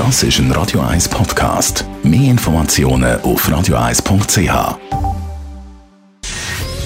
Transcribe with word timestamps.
Das 0.00 0.22
ist 0.22 0.38
ein 0.38 0.50
Radio 0.52 0.80
1 0.80 1.10
Podcast. 1.10 1.84
Mehr 2.02 2.30
Informationen 2.30 3.20
auf 3.20 3.46
radio1.ch. 3.46 4.78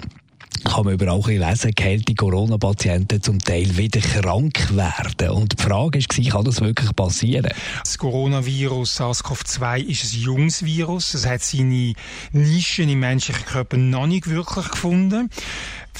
kann 0.64 0.86
man 0.86 0.94
überall 0.94 1.22
lesen, 1.28 1.72
die 1.76 2.16
Corona-Patienten 2.16 3.22
zum 3.22 3.40
Teil 3.40 3.78
wieder 3.78 4.00
krank 4.00 4.76
werden. 4.76 5.30
Und 5.30 5.58
die 5.58 5.64
Frage 5.64 6.00
ist, 6.00 6.10
kann 6.10 6.46
das 6.46 6.62
wirklich 6.62 6.96
passieren? 6.96 7.52
Das 7.84 7.98
Coronavirus 7.98 9.00
SARS-CoV-2 9.00 9.84
ist 9.84 10.14
ein 10.14 10.20
junges 10.22 10.64
Virus. 10.64 11.14
Es 11.14 11.26
hat 11.26 11.42
seine 11.42 11.94
Nischen 12.32 12.90
im 12.90 13.00
menschlichen 13.00 13.46
Körper 13.46 13.78
noch 13.78 14.08
nicht 14.08 14.30
wirklich 14.30 14.70
gefunden. 14.70 15.30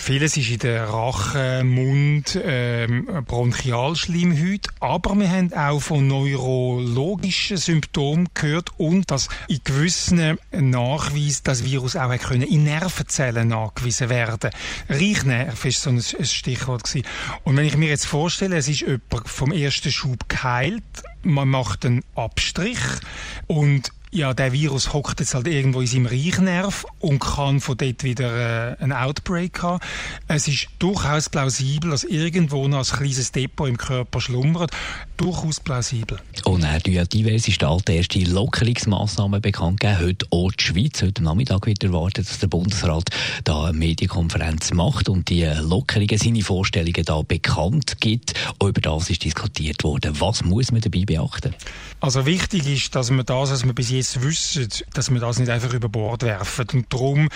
Vieles 0.06 0.38
ist 0.38 0.52
in 0.52 0.60
der 0.60 0.88
Rache, 0.90 1.64
Mund, 1.64 2.40
ähm, 2.46 3.08
Bronchialschleimhaut, 3.26 4.68
aber 4.80 5.16
wir 5.16 5.32
haben 5.32 5.52
auch 5.52 5.80
von 5.80 6.06
neurologischen 6.06 7.58
Symptomen 7.58 8.28
gehört 8.36 8.70
und 8.78 9.10
dass 9.10 9.30
in 9.48 9.62
gewissen 9.64 10.38
Nachweisen 10.52 11.42
das 11.46 11.64
Virus 11.64 11.96
auch 11.96 12.16
können 12.20 12.44
in 12.44 12.66
Nervenzellen 12.66 13.48
nachgewiesen 13.48 14.10
werden. 14.10 14.52
Reichnerv 14.90 15.66
ist 15.66 15.82
so 15.82 15.90
ein, 15.90 15.98
ein 15.98 16.26
Stichwort 16.26 16.84
gewesen. 16.84 17.08
Und 17.44 17.58
wenn 17.58 17.66
ich 17.66 17.76
mir 17.76 17.90
jetzt 17.90 18.06
vorstelle, 18.06 18.58
es 18.58 18.68
ist 18.68 18.82
jemand 18.82 19.28
vom 19.28 19.52
ersten 19.52 19.92
Schub 19.92 20.30
geheilt, 20.30 20.84
man 21.24 21.50
macht 21.50 21.84
einen 21.84 22.04
Abstrich 22.14 22.78
und 23.48 23.92
ja, 24.16 24.34
der 24.34 24.54
Virus 24.54 24.94
hockt 24.94 25.20
jetzt 25.20 25.36
halt 25.36 25.46
irgendwo 25.48 25.82
in 25.82 25.88
seinem 25.88 26.06
Reichnerv 26.06 26.86
und 27.00 27.20
kann 27.20 27.60
von 27.60 27.76
dort 27.76 28.06
wieder 28.06 28.72
äh, 28.72 28.82
einen 28.82 28.94
Outbreak 28.94 29.62
haben. 29.62 29.84
Es 30.30 30.48
ist 30.48 30.70
durchaus 30.80 31.28
plausibel, 31.28 31.92
dass 31.92 32.06
irgendwo 32.06 32.66
noch 32.70 32.90
ein 32.90 32.98
kleines 32.98 33.34
Depot 33.34 33.68
im 33.68 33.78
Körper 33.78 34.22
schlummert. 34.22 34.72
Durchaus 35.18 35.60
plausibel. 35.60 36.18
Und 36.46 36.64
er 36.64 36.74
hat 36.74 36.88
ja 36.88 37.04
diverse 37.04 37.52
Staaten 37.52 37.92
erste 37.92 38.20
Lockerungsmaßnahmen 38.20 39.42
bekannt 39.42 39.82
gegeben. 39.82 40.00
Heute 40.00 40.28
auch 40.30 40.52
die 40.52 40.64
Schweiz. 40.64 41.02
Heute 41.02 41.22
Nachmittag 41.22 41.66
wird 41.66 41.84
erwartet, 41.84 42.30
dass 42.30 42.40
der 42.40 42.48
Bundesrat 42.48 43.10
da 43.44 43.66
eine 43.66 43.78
Medienkonferenz 43.78 44.74
macht 44.74 45.10
und 45.10 45.30
die 45.30 45.44
Lockerungen, 45.44 46.18
seine 46.18 46.42
Vorstellungen 46.42 47.04
da 47.04 47.22
bekannt 47.22 48.00
gibt. 48.00 48.34
Auch 48.60 48.68
über 48.68 48.82
das 48.82 49.10
ist 49.10 49.26
diskutiert 49.26 49.84
worden. 49.84 50.20
Was 50.20 50.44
muss 50.44 50.72
man 50.72 50.82
dabei 50.82 51.04
beachten? 51.06 51.54
Also 52.00 52.26
wichtig 52.26 52.68
ist, 52.68 52.96
dass 52.96 53.10
man 53.10 53.26
das, 53.26 53.52
was 53.52 53.66
man 53.66 53.76
bis 53.76 53.90
jetzt 53.90 54.05
wissen, 54.22 54.68
dass 54.94 55.12
wir 55.12 55.20
das 55.20 55.40
nicht 55.40 55.50
einfach 55.50 55.74
über 55.74 55.90
Bord 55.90 56.24
werfen. 56.24 56.68
Und 56.74 56.94
darum 56.94 57.30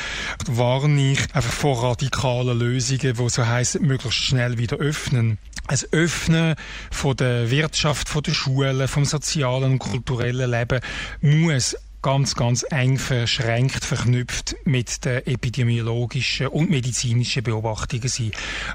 warne 0.48 1.12
ich 1.12 1.20
einfach 1.34 1.52
vor 1.52 1.84
radikalen 1.84 2.58
Lösungen, 2.58 3.14
die 3.16 3.30
so 3.30 3.46
heißen, 3.46 3.82
möglichst 3.86 4.20
schnell 4.20 4.58
wieder 4.58 4.78
öffnen 4.78 5.38
ein 5.70 5.80
Öffnen 5.92 6.56
von 6.90 7.16
der 7.16 7.52
Wirtschaft, 7.52 8.10
von 8.10 8.24
der 8.24 8.32
Schulen, 8.32 8.88
vom 8.88 9.06
sozialen 9.06 9.74
und 9.74 9.80
kulturellen 9.80 10.50
Leben 10.50 10.82
muss 11.22 11.76
ganz, 12.02 12.36
ganz 12.36 12.66
eng 12.70 12.98
verschränkt, 12.98 13.84
verknüpft 13.84 14.56
mit 14.66 15.04
den 15.06 15.26
epidemiologischen 15.26 16.48
und 16.48 16.70
medizinischen 16.70 17.44
Beobachtungen 17.44 18.08
sein. 18.08 18.32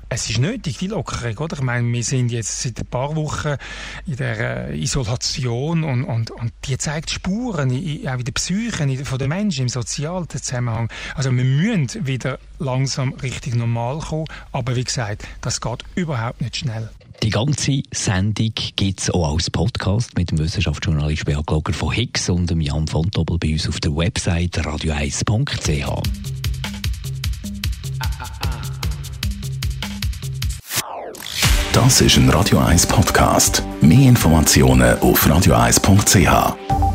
Es 0.08 0.28
ist 0.28 0.38
nötig, 0.38 0.78
die 0.78 0.88
Lockerung, 0.88 1.38
oder? 1.38 1.56
Ich 1.56 1.62
meine, 1.62 1.90
wir 1.90 2.04
sind 2.04 2.30
jetzt 2.30 2.62
seit 2.62 2.78
ein 2.78 2.86
paar 2.86 3.16
Wochen 3.16 3.56
in 4.06 4.16
der 4.16 4.68
äh, 4.68 4.78
Isolation 4.78 5.84
und, 5.84 6.04
und, 6.04 6.30
und 6.30 6.52
die 6.66 6.76
zeigt 6.76 7.10
Spuren, 7.10 7.70
auch 7.70 8.18
in 8.18 8.24
der 8.24 8.32
Psyche 8.32 9.04
von 9.04 9.18
den 9.18 9.28
Menschen, 9.28 9.62
im 9.62 9.68
sozialen 9.68 10.28
Zusammenhang. 10.28 10.90
Also 11.14 11.34
wir 11.34 11.44
müssen 11.44 12.06
wieder 12.06 12.38
langsam 12.58 13.12
richtig 13.14 13.54
normal 13.54 13.98
kommen, 13.98 14.26
aber 14.52 14.76
wie 14.76 14.84
gesagt, 14.84 15.26
das 15.40 15.60
geht 15.60 15.84
überhaupt 15.94 16.40
nicht 16.40 16.56
schnell. 16.56 16.90
Die 17.24 17.30
ganze 17.30 17.82
Sendung 17.90 18.52
gibt 18.76 19.00
es 19.00 19.08
auch 19.08 19.32
als 19.32 19.48
Podcast 19.48 20.14
mit 20.14 20.30
dem 20.30 20.38
Wissenschaftsjournalist 20.38 21.24
Beat 21.24 21.46
Glogger 21.46 21.72
von 21.72 21.90
Higgs 21.90 22.28
und 22.28 22.50
dem 22.50 22.60
Jan 22.60 22.86
von 22.86 23.08
Doppel 23.12 23.38
bei 23.38 23.52
uns 23.52 23.66
auf 23.66 23.80
der 23.80 23.96
Website 23.96 24.58
radio1.ch. 24.58 26.02
Das 31.72 32.00
ist 32.02 32.18
ein 32.18 32.28
Radio 32.28 32.58
1 32.58 32.86
Podcast. 32.88 33.62
Mehr 33.80 34.06
Informationen 34.10 34.98
auf 34.98 35.26
radio1.ch. 35.26 36.93